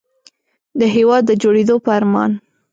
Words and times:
د 0.79 0.81
هېواد 0.95 1.23
د 1.27 1.31
جوړېدو 1.41 1.75
په 1.85 1.89
ارمان. 1.97 2.31